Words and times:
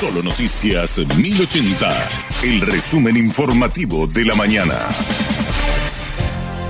Solo 0.00 0.22
Noticias 0.22 0.98
1080, 1.18 2.08
el 2.44 2.62
resumen 2.62 3.18
informativo 3.18 4.06
de 4.06 4.24
la 4.24 4.34
mañana. 4.34 4.78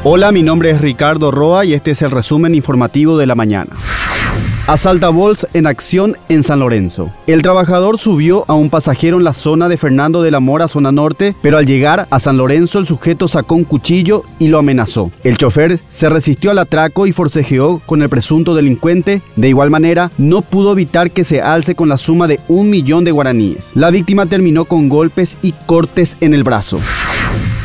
Hola, 0.02 0.32
mi 0.32 0.42
nombre 0.42 0.70
es 0.70 0.80
Ricardo 0.80 1.30
Roa 1.30 1.64
y 1.64 1.74
este 1.74 1.92
es 1.92 2.02
el 2.02 2.10
resumen 2.10 2.56
informativo 2.56 3.16
de 3.16 3.28
la 3.28 3.36
mañana. 3.36 3.76
Asaltabols 4.70 5.48
en 5.52 5.66
acción 5.66 6.16
en 6.28 6.44
San 6.44 6.60
Lorenzo. 6.60 7.12
El 7.26 7.42
trabajador 7.42 7.98
subió 7.98 8.44
a 8.46 8.54
un 8.54 8.70
pasajero 8.70 9.16
en 9.16 9.24
la 9.24 9.32
zona 9.32 9.68
de 9.68 9.76
Fernando 9.76 10.22
de 10.22 10.30
la 10.30 10.38
Mora, 10.38 10.68
zona 10.68 10.92
norte, 10.92 11.34
pero 11.42 11.58
al 11.58 11.66
llegar 11.66 12.06
a 12.08 12.20
San 12.20 12.36
Lorenzo 12.36 12.78
el 12.78 12.86
sujeto 12.86 13.26
sacó 13.26 13.56
un 13.56 13.64
cuchillo 13.64 14.22
y 14.38 14.46
lo 14.46 14.60
amenazó. 14.60 15.10
El 15.24 15.38
chofer 15.38 15.80
se 15.88 16.08
resistió 16.08 16.52
al 16.52 16.58
atraco 16.60 17.08
y 17.08 17.12
forcejeó 17.12 17.82
con 17.84 18.00
el 18.02 18.08
presunto 18.08 18.54
delincuente. 18.54 19.22
De 19.34 19.48
igual 19.48 19.70
manera, 19.70 20.12
no 20.18 20.40
pudo 20.40 20.70
evitar 20.70 21.10
que 21.10 21.24
se 21.24 21.42
alce 21.42 21.74
con 21.74 21.88
la 21.88 21.98
suma 21.98 22.28
de 22.28 22.38
un 22.46 22.70
millón 22.70 23.02
de 23.04 23.10
guaraníes. 23.10 23.72
La 23.74 23.90
víctima 23.90 24.26
terminó 24.26 24.66
con 24.66 24.88
golpes 24.88 25.36
y 25.42 25.50
cortes 25.66 26.16
en 26.20 26.32
el 26.32 26.44
brazo. 26.44 26.78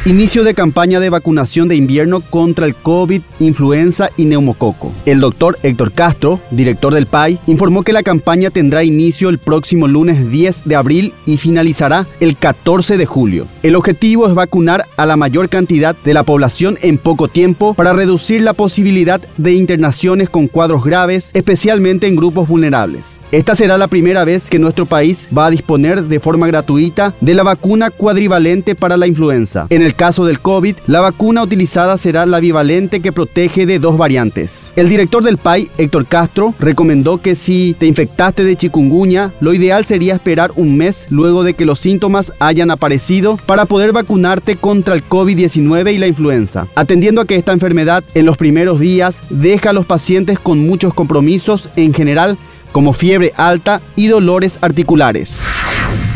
Inicio 0.08 0.44
de 0.44 0.54
campaña 0.54 1.00
de 1.00 1.10
vacunación 1.10 1.68
de 1.68 1.76
invierno 1.76 2.20
contra 2.22 2.68
el 2.68 2.76
COVID, 2.76 3.24
influenza 3.40 4.12
y 4.16 4.26
neumococo. 4.26 4.94
El 5.08 5.20
doctor 5.20 5.58
Héctor 5.64 5.94
Castro, 5.94 6.40
director 6.52 6.94
del 6.94 7.08
PAI, 7.08 7.40
informó 7.48 7.82
que 7.82 7.92
la 7.92 8.04
campaña 8.04 8.52
tendrá 8.52 8.84
inicio 8.84 9.30
el 9.30 9.40
próximo 9.40 9.88
lunes 9.88 10.30
10 10.30 10.66
de 10.66 10.76
abril 10.76 11.14
y 11.26 11.38
finalizará 11.38 12.06
el 12.20 12.38
14 12.38 12.98
de 12.98 13.08
julio. 13.08 13.48
El 13.64 13.76
objetivo 13.76 14.28
es 14.28 14.36
vacunar 14.36 14.86
a 14.96 15.08
la 15.08 15.18
mayor 15.18 15.50
cantidad 15.50 15.96
de 15.96 16.14
la 16.14 16.22
población 16.22 16.78
en 16.84 17.00
poco 17.00 17.28
tiempo 17.28 17.74
para 17.74 17.94
reducir 17.94 18.44
la 18.44 18.54
posibilidad 18.54 19.20
de 19.38 19.54
internaciones 19.54 20.30
con 20.30 20.48
cuadros 20.48 20.84
graves, 20.84 21.32
especialmente 21.34 22.06
en 22.06 22.16
grupos 22.16 22.48
vulnerables. 22.48 23.20
Esta 23.32 23.56
será 23.56 23.80
la 23.80 23.88
primera 23.88 24.24
vez 24.24 24.52
que 24.52 24.60
nuestro 24.60 24.86
país 24.86 25.28
va 25.36 25.48
a 25.48 25.52
disponer 25.52 26.04
de 26.04 26.20
forma 26.20 26.46
gratuita 26.46 27.16
de 27.22 27.34
la 27.34 27.42
vacuna 27.42 27.90
cuadrivalente 27.90 28.76
para 28.76 28.98
la 28.98 29.08
influenza. 29.08 29.66
En 29.72 29.82
el 29.82 29.95
caso 29.96 30.26
del 30.26 30.40
COVID, 30.40 30.76
la 30.88 31.02
vacuna 31.02 31.44
utilizada 31.44 31.98
será 31.98 32.26
la 32.26 32.40
bivalente 32.40 33.00
que 33.00 33.12
protege 33.12 33.66
de 33.66 33.80
dos 33.80 33.98
variantes. 33.98 34.72
El 34.76 34.90
director 34.90 35.24
del 35.24 35.38
PAI, 35.38 35.70
Héctor 35.78 36.06
Castro, 36.06 36.54
recomendó 36.60 37.22
que 37.22 37.36
si 37.36 37.76
te 37.80 37.88
infectaste 37.88 38.44
de 38.44 38.56
chikungunya, 38.56 39.34
lo 39.40 39.54
ideal 39.54 39.86
sería 39.86 40.16
esperar 40.16 40.52
un 40.56 40.78
mes 40.78 41.08
luego 41.10 41.44
de 41.44 41.54
que 41.54 41.66
los 41.66 41.80
síntomas 41.80 42.34
hayan 42.40 42.72
aparecido 42.72 43.38
para 43.46 43.66
poder 43.66 43.92
vacunarte 43.92 44.56
contra 44.56 44.96
el 44.96 45.04
COVID-19 45.04 45.94
y 45.94 45.98
la 45.98 46.08
influenza, 46.08 46.68
atendiendo 46.76 47.22
a 47.22 47.26
que 47.26 47.36
esta 47.36 47.54
enfermedad 47.54 48.04
en 48.14 48.26
los 48.26 48.38
primeros 48.38 48.80
días 48.80 49.22
deja 49.30 49.72
a 49.72 49.74
los 49.74 49.86
pacientes 49.86 50.40
con 50.40 50.60
muchos 50.60 50.94
compromisos 50.94 51.70
en 51.76 51.94
general 51.94 52.38
como 52.72 52.92
fiebre 52.92 53.32
alta 53.38 53.82
y 53.96 54.08
dolores 54.08 54.60
articulares. 54.62 55.55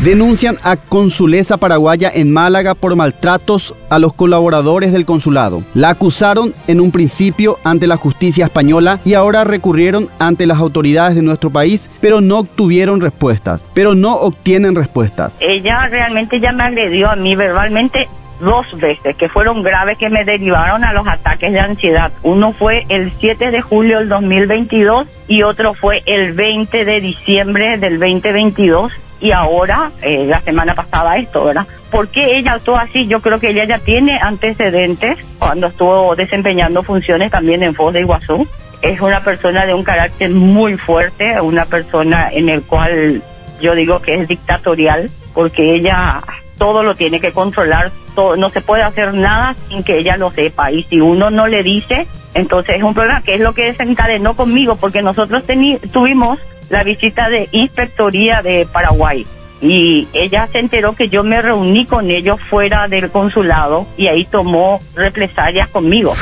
Denuncian 0.04 0.56
a 0.64 0.78
Consulesa 0.78 1.58
Paraguaya 1.58 2.10
en 2.14 2.32
Málaga 2.32 2.74
por 2.74 2.96
maltratos 2.96 3.74
a 3.90 3.98
los 3.98 4.14
colaboradores 4.14 4.94
del 4.94 5.04
consulado. 5.04 5.62
La 5.74 5.90
acusaron 5.90 6.54
en 6.68 6.80
un 6.80 6.90
principio 6.90 7.58
ante 7.64 7.86
la 7.86 7.98
justicia 7.98 8.46
española 8.46 8.98
y 9.04 9.12
ahora 9.12 9.44
recurrieron 9.44 10.08
ante 10.18 10.46
las 10.46 10.56
autoridades 10.56 11.16
de 11.16 11.22
nuestro 11.22 11.50
país, 11.50 11.90
pero 12.00 12.22
no 12.22 12.38
obtuvieron 12.38 13.02
respuestas. 13.02 13.62
Pero 13.74 13.94
no 13.94 14.14
obtienen 14.14 14.74
respuestas. 14.74 15.36
Ella 15.42 15.86
realmente 15.88 16.40
ya 16.40 16.52
me 16.52 16.62
agredió 16.62 17.10
a 17.10 17.16
mí 17.16 17.36
verbalmente 17.36 18.08
dos 18.40 18.66
veces 18.78 19.14
que 19.16 19.28
fueron 19.28 19.62
graves 19.62 19.98
que 19.98 20.08
me 20.08 20.24
derivaron 20.24 20.82
a 20.82 20.94
los 20.94 21.06
ataques 21.06 21.52
de 21.52 21.60
ansiedad. 21.60 22.10
Uno 22.22 22.54
fue 22.54 22.86
el 22.88 23.12
7 23.12 23.50
de 23.50 23.60
julio 23.60 23.98
del 23.98 24.08
2022 24.08 25.06
y 25.28 25.42
otro 25.42 25.74
fue 25.74 26.02
el 26.06 26.32
20 26.32 26.86
de 26.86 27.00
diciembre 27.02 27.76
del 27.76 28.00
2022 28.00 28.92
y 29.20 29.32
ahora, 29.32 29.90
eh, 30.02 30.24
la 30.26 30.40
semana 30.40 30.74
pasada 30.74 31.16
esto, 31.16 31.44
¿verdad? 31.44 31.66
¿Por 31.90 32.08
qué 32.08 32.38
ella 32.38 32.54
actuó 32.54 32.76
así? 32.76 33.06
Yo 33.06 33.20
creo 33.20 33.38
que 33.38 33.50
ella 33.50 33.64
ya 33.64 33.78
tiene 33.78 34.18
antecedentes 34.18 35.18
cuando 35.38 35.66
estuvo 35.66 36.16
desempeñando 36.16 36.82
funciones 36.82 37.30
también 37.30 37.62
en 37.62 37.74
Foz 37.74 37.92
de 37.92 38.00
Iguazú. 38.00 38.48
Es 38.80 39.00
una 39.00 39.20
persona 39.20 39.66
de 39.66 39.74
un 39.74 39.84
carácter 39.84 40.30
muy 40.30 40.78
fuerte, 40.78 41.38
una 41.40 41.66
persona 41.66 42.30
en 42.32 42.48
el 42.48 42.62
cual 42.62 43.22
yo 43.60 43.74
digo 43.74 44.00
que 44.00 44.14
es 44.14 44.26
dictatorial, 44.26 45.10
porque 45.34 45.74
ella 45.74 46.20
todo 46.56 46.82
lo 46.82 46.94
tiene 46.94 47.20
que 47.20 47.32
controlar, 47.32 47.90
no 48.16 48.50
se 48.50 48.60
puede 48.60 48.82
hacer 48.82 49.14
nada 49.14 49.54
sin 49.68 49.82
que 49.82 49.98
ella 49.98 50.16
lo 50.16 50.30
sepa. 50.30 50.70
Y 50.70 50.82
si 50.84 51.00
uno 51.00 51.30
no 51.30 51.46
le 51.46 51.62
dice, 51.62 52.06
entonces 52.34 52.76
es 52.76 52.82
un 52.82 52.94
problema 52.94 53.22
que 53.22 53.34
es 53.34 53.40
lo 53.40 53.54
que 53.54 53.66
desencadenó 53.66 54.34
conmigo, 54.34 54.76
porque 54.76 55.02
nosotros 55.02 55.42
tuvimos 55.92 56.38
la 56.70 56.82
visita 56.82 57.28
de 57.28 57.48
inspectoría 57.52 58.40
de 58.42 58.66
Paraguay 58.72 59.26
y 59.60 60.08
ella 60.12 60.46
se 60.50 60.58
enteró 60.58 60.94
que 60.94 61.08
yo 61.08 61.22
me 61.22 61.42
reuní 61.42 61.84
con 61.84 62.10
ellos 62.10 62.40
fuera 62.40 62.88
del 62.88 63.10
consulado 63.10 63.86
y 63.96 64.06
ahí 64.06 64.24
tomó 64.24 64.80
represalias 64.94 65.68
conmigo. 65.68 66.14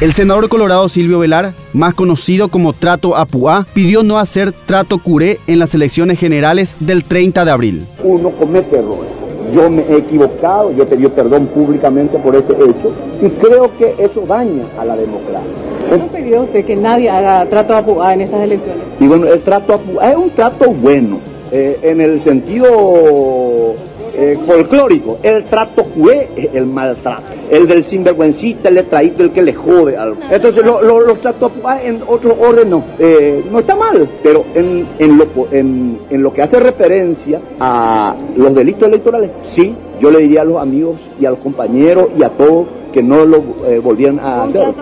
El 0.00 0.12
senador 0.12 0.48
colorado 0.48 0.88
Silvio 0.88 1.20
Velar, 1.20 1.54
más 1.72 1.94
conocido 1.94 2.48
como 2.48 2.72
Trato 2.72 3.16
Apuá, 3.16 3.66
pidió 3.72 4.02
no 4.02 4.18
hacer 4.18 4.52
trato 4.52 4.98
curé 4.98 5.38
en 5.46 5.60
las 5.60 5.74
elecciones 5.74 6.18
generales 6.18 6.76
del 6.80 7.04
30 7.04 7.44
de 7.44 7.50
abril. 7.50 7.86
Uno 8.02 8.30
comete 8.30 8.78
errores. 8.78 9.11
Yo 9.52 9.68
me 9.68 9.82
he 9.82 9.98
equivocado, 9.98 10.72
yo 10.72 10.84
he 10.84 10.86
pedido 10.86 11.10
perdón 11.10 11.46
públicamente 11.46 12.18
por 12.18 12.34
ese 12.34 12.52
hecho 12.52 12.92
y 13.20 13.28
creo 13.28 13.70
que 13.76 13.94
eso 13.98 14.22
daña 14.26 14.62
a 14.78 14.84
la 14.84 14.96
democracia. 14.96 15.50
¿No 15.90 16.06
pidió 16.06 16.42
usted 16.42 16.64
que 16.64 16.76
nadie 16.76 17.10
haga 17.10 17.44
trato 17.46 18.02
a 18.02 18.14
en 18.14 18.22
estas 18.22 18.42
elecciones? 18.42 18.82
Y 18.98 19.06
bueno, 19.06 19.26
el 19.26 19.40
trato 19.40 19.78
a 20.00 20.10
es 20.10 20.16
un 20.16 20.30
trato 20.30 20.70
bueno, 20.70 21.18
eh, 21.50 21.78
en 21.82 22.00
el 22.00 22.20
sentido 22.20 23.74
eh, 24.14 24.38
folclórico. 24.46 25.18
El 25.22 25.44
trato 25.44 25.84
cué 25.84 26.28
es 26.34 26.48
el 26.54 26.66
maltrato. 26.66 27.31
El 27.52 27.68
del 27.68 27.84
sinvergüencita, 27.84 28.70
el 28.70 28.76
letraído, 28.76 29.24
el 29.24 29.30
que 29.30 29.42
le 29.42 29.52
jode 29.52 29.96
algo. 29.96 30.16
Entonces, 30.30 30.64
los 30.64 31.20
tratos 31.20 31.52
en 31.84 32.00
otro 32.08 32.34
orden 32.40 32.70
no. 32.70 32.82
Eh, 32.98 33.44
no 33.52 33.58
está 33.58 33.76
mal, 33.76 34.08
pero 34.22 34.42
en, 34.54 34.86
en, 34.98 35.18
lo, 35.18 35.26
en, 35.52 35.98
en 36.08 36.22
lo 36.22 36.32
que 36.32 36.40
hace 36.40 36.58
referencia 36.58 37.40
a 37.60 38.16
los 38.36 38.54
delitos 38.54 38.88
electorales, 38.88 39.30
sí, 39.42 39.74
yo 40.00 40.10
le 40.10 40.20
diría 40.20 40.40
a 40.40 40.44
los 40.44 40.60
amigos 40.62 40.96
y 41.20 41.26
a 41.26 41.30
los 41.30 41.40
compañeros 41.40 42.08
y 42.18 42.22
a 42.22 42.30
todos 42.30 42.66
que 42.90 43.02
no 43.02 43.26
lo 43.26 43.42
volvieran 43.82 44.18
a 44.18 44.44
hacer. 44.44 44.74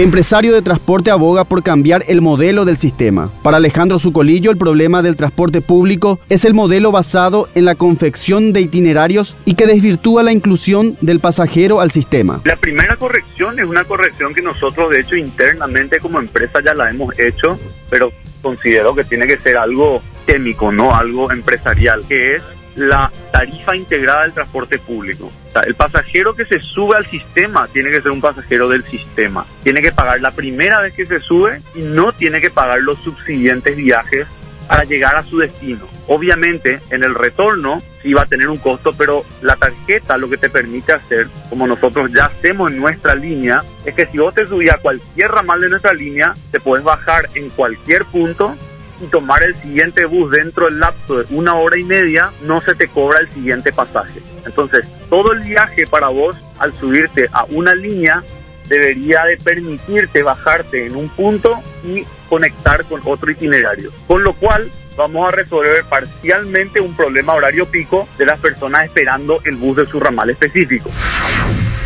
Empresario 0.00 0.54
de 0.54 0.62
transporte 0.62 1.10
aboga 1.10 1.44
por 1.44 1.62
cambiar 1.62 2.04
el 2.08 2.22
modelo 2.22 2.64
del 2.64 2.78
sistema. 2.78 3.28
Para 3.42 3.58
Alejandro 3.58 3.98
Zucolillo, 3.98 4.50
el 4.50 4.56
problema 4.56 5.02
del 5.02 5.14
transporte 5.14 5.60
público 5.60 6.18
es 6.30 6.46
el 6.46 6.54
modelo 6.54 6.90
basado 6.90 7.50
en 7.54 7.66
la 7.66 7.74
confección 7.74 8.54
de 8.54 8.62
itinerarios 8.62 9.36
y 9.44 9.56
que 9.56 9.66
desvirtúa 9.66 10.22
la 10.22 10.32
inclusión 10.32 10.96
del 11.02 11.20
pasajero 11.20 11.82
al 11.82 11.90
sistema. 11.90 12.40
La 12.44 12.56
primera 12.56 12.96
corrección 12.96 13.58
es 13.58 13.66
una 13.66 13.84
corrección 13.84 14.32
que 14.32 14.40
nosotros, 14.40 14.88
de 14.88 15.00
hecho, 15.00 15.16
internamente 15.16 15.98
como 16.00 16.18
empresa 16.18 16.60
ya 16.64 16.72
la 16.72 16.88
hemos 16.88 17.18
hecho, 17.18 17.60
pero 17.90 18.10
considero 18.40 18.94
que 18.94 19.04
tiene 19.04 19.26
que 19.26 19.36
ser 19.36 19.58
algo 19.58 20.00
técnico, 20.24 20.72
no 20.72 20.94
algo 20.96 21.30
empresarial, 21.30 22.04
que 22.08 22.36
es 22.36 22.42
la 22.76 23.10
tarifa 23.32 23.76
integrada 23.76 24.22
del 24.22 24.32
transporte 24.32 24.78
público. 24.78 25.32
el 25.66 25.74
pasajero 25.74 26.34
que 26.34 26.44
se 26.44 26.60
sube 26.60 26.96
al 26.96 27.06
sistema 27.06 27.68
tiene 27.68 27.90
que 27.90 28.00
ser 28.00 28.10
un 28.12 28.20
pasajero 28.20 28.68
del 28.68 28.86
sistema. 28.86 29.46
Tiene 29.62 29.82
que 29.82 29.92
pagar 29.92 30.20
la 30.20 30.30
primera 30.30 30.80
vez 30.80 30.94
que 30.94 31.06
se 31.06 31.20
sube 31.20 31.60
y 31.74 31.80
no 31.80 32.12
tiene 32.12 32.40
que 32.40 32.50
pagar 32.50 32.80
los 32.80 32.98
subsiguientes 32.98 33.76
viajes 33.76 34.26
para 34.68 34.84
llegar 34.84 35.16
a 35.16 35.24
su 35.24 35.38
destino. 35.38 35.88
Obviamente, 36.06 36.78
en 36.90 37.02
el 37.02 37.16
retorno 37.16 37.82
sí 38.02 38.12
va 38.12 38.22
a 38.22 38.26
tener 38.26 38.48
un 38.48 38.58
costo, 38.58 38.92
pero 38.96 39.24
la 39.42 39.56
tarjeta 39.56 40.16
lo 40.16 40.30
que 40.30 40.36
te 40.36 40.48
permite 40.48 40.92
hacer, 40.92 41.26
como 41.48 41.66
nosotros 41.66 42.12
ya 42.12 42.26
hacemos 42.26 42.70
en 42.70 42.78
nuestra 42.78 43.16
línea, 43.16 43.64
es 43.84 43.94
que 43.94 44.06
si 44.06 44.18
vos 44.18 44.32
te 44.32 44.46
subís 44.46 44.70
a 44.70 44.78
cualquier 44.78 45.30
ramal 45.32 45.60
de 45.60 45.70
nuestra 45.70 45.92
línea, 45.92 46.34
te 46.52 46.60
puedes 46.60 46.84
bajar 46.84 47.28
en 47.34 47.50
cualquier 47.50 48.04
punto 48.04 48.56
y 49.00 49.06
tomar 49.06 49.42
el 49.42 49.54
siguiente 49.56 50.04
bus 50.04 50.30
dentro 50.30 50.66
del 50.66 50.80
lapso 50.80 51.22
de 51.22 51.34
una 51.34 51.54
hora 51.54 51.78
y 51.78 51.84
media, 51.84 52.30
no 52.42 52.60
se 52.60 52.74
te 52.74 52.88
cobra 52.88 53.20
el 53.20 53.30
siguiente 53.32 53.72
pasaje. 53.72 54.20
Entonces, 54.44 54.86
todo 55.08 55.32
el 55.32 55.40
viaje 55.40 55.86
para 55.86 56.08
vos, 56.08 56.36
al 56.58 56.72
subirte 56.72 57.28
a 57.32 57.44
una 57.44 57.74
línea, 57.74 58.22
debería 58.68 59.24
de 59.24 59.36
permitirte 59.36 60.22
bajarte 60.22 60.86
en 60.86 60.96
un 60.96 61.08
punto 61.08 61.60
y 61.84 62.04
conectar 62.28 62.84
con 62.84 63.00
otro 63.04 63.30
itinerario. 63.30 63.90
Con 64.06 64.22
lo 64.22 64.32
cual, 64.34 64.70
vamos 64.96 65.28
a 65.28 65.34
resolver 65.34 65.84
parcialmente 65.88 66.80
un 66.80 66.94
problema 66.94 67.34
horario 67.34 67.66
pico 67.66 68.08
de 68.18 68.26
las 68.26 68.38
personas 68.38 68.84
esperando 68.84 69.40
el 69.44 69.56
bus 69.56 69.76
de 69.76 69.86
su 69.86 69.98
ramal 69.98 70.30
específico. 70.30 70.90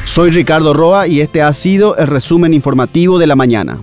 Soy 0.04 0.30
Ricardo 0.30 0.74
Roa 0.74 1.06
y 1.06 1.20
este 1.20 1.40
ha 1.40 1.52
sido 1.54 1.96
el 1.96 2.06
resumen 2.06 2.52
informativo 2.52 3.18
de 3.18 3.26
la 3.26 3.36
mañana. 3.36 3.78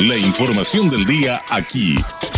La 0.00 0.16
información 0.16 0.90
del 0.90 1.04
día 1.04 1.38
aquí 1.50 1.96